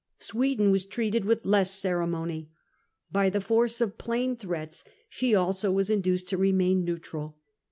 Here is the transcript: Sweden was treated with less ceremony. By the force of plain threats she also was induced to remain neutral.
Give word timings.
Sweden 0.17 0.71
was 0.71 0.87
treated 0.87 1.25
with 1.25 1.45
less 1.45 1.69
ceremony. 1.69 2.49
By 3.11 3.29
the 3.29 3.39
force 3.39 3.79
of 3.81 3.99
plain 3.99 4.35
threats 4.35 4.83
she 5.09 5.35
also 5.35 5.71
was 5.71 5.91
induced 5.91 6.27
to 6.29 6.37
remain 6.39 6.83
neutral. 6.83 7.37